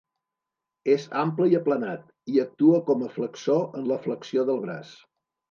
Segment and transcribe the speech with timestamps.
[0.93, 2.07] És ample i aplanat,
[2.37, 4.93] i actua com a flexor en la flexió del braç.